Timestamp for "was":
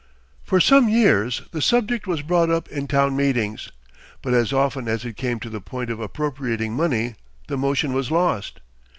2.07-2.23, 7.93-8.09